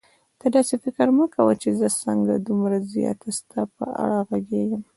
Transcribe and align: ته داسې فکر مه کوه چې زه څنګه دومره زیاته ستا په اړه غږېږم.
ته 0.39 0.47
داسې 0.55 0.73
فکر 0.83 1.07
مه 1.17 1.25
کوه 1.35 1.53
چې 1.61 1.69
زه 1.79 1.87
څنګه 2.03 2.33
دومره 2.47 2.77
زیاته 2.93 3.29
ستا 3.37 3.61
په 3.77 3.85
اړه 4.03 4.17
غږېږم. 4.29 4.81